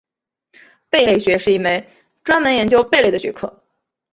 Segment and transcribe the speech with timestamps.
[0.89, 1.85] 贝类学是一门
[2.23, 3.61] 专门研究贝类的学科。